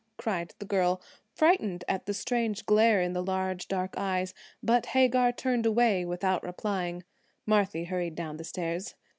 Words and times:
cried 0.17 0.55
the 0.57 0.65
girl, 0.65 0.99
frightened 1.35 1.83
at 1.87 2.07
the 2.07 2.13
strange 2.15 2.65
glare 2.65 3.03
in 3.03 3.13
the 3.13 3.21
large 3.21 3.67
dark 3.67 3.93
eyes. 3.99 4.33
But 4.63 4.87
Hagar 4.97 5.31
turned 5.31 5.67
away 5.67 6.05
without 6.05 6.41
replying. 6.43 7.03
Marthy 7.45 7.83
hurried 7.83 8.15
down 8.15 8.43
stairs. 8.43 8.95